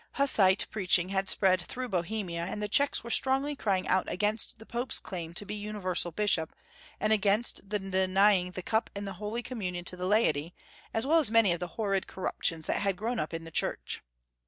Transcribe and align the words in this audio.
Hussite 0.13 0.65
preaching 0.71 1.09
had 1.09 1.29
spread 1.29 1.61
through 1.61 1.89
Bohemia, 1.89 2.45
and 2.45 2.59
the 2.59 2.67
Czechs 2.67 3.03
were 3.03 3.11
strongly 3.11 3.55
crying 3.55 3.87
out 3.87 4.11
against 4.11 4.57
the 4.57 4.65
Pope's 4.65 4.97
claim 4.99 5.31
to 5.35 5.45
be 5.45 5.53
universal 5.53 6.09
Bishop, 6.11 6.55
and 6.99 7.13
against 7.13 7.69
the 7.69 7.77
denying 7.77 8.49
the 8.53 8.63
Cup 8.63 8.89
in 8.95 9.05
the 9.05 9.13
Holy 9.21 9.43
Communion 9.43 9.85
to 9.85 9.95
the 9.95 10.07
laity, 10.07 10.55
as 10.91 11.05
well 11.05 11.19
as 11.19 11.29
many 11.29 11.53
of 11.53 11.59
the 11.59 11.67
horrid 11.77 12.07
corruptions 12.07 12.65
that 12.65 12.81
had 12.81 12.95
grown 12.97 13.19
up 13.19 13.31
in 13.31 13.43
the 13.43 13.51
Church. 13.51 14.01